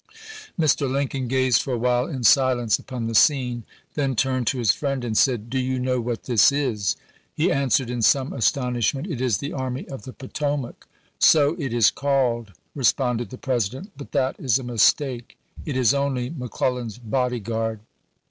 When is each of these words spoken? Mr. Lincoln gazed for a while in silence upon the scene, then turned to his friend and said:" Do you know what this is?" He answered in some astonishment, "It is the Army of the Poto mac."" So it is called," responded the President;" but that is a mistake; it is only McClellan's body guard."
Mr. 0.59 0.91
Lincoln 0.91 1.27
gazed 1.27 1.61
for 1.61 1.73
a 1.73 1.77
while 1.77 2.07
in 2.07 2.23
silence 2.23 2.79
upon 2.79 3.05
the 3.05 3.13
scene, 3.13 3.65
then 3.93 4.15
turned 4.15 4.47
to 4.47 4.57
his 4.57 4.71
friend 4.71 5.03
and 5.05 5.15
said:" 5.15 5.47
Do 5.51 5.59
you 5.59 5.77
know 5.77 6.01
what 6.01 6.23
this 6.23 6.51
is?" 6.51 6.95
He 7.37 7.51
answered 7.51 7.91
in 7.91 8.01
some 8.01 8.33
astonishment, 8.33 9.05
"It 9.05 9.21
is 9.21 9.37
the 9.37 9.53
Army 9.53 9.87
of 9.89 10.01
the 10.01 10.13
Poto 10.13 10.57
mac."" 10.57 10.87
So 11.31 11.55
it 11.59 11.71
is 11.71 11.91
called," 11.91 12.53
responded 12.73 13.29
the 13.29 13.37
President;" 13.37 13.91
but 13.95 14.11
that 14.13 14.39
is 14.39 14.57
a 14.57 14.63
mistake; 14.63 15.37
it 15.67 15.77
is 15.77 15.93
only 15.93 16.31
McClellan's 16.31 16.97
body 16.97 17.39
guard." 17.39 17.79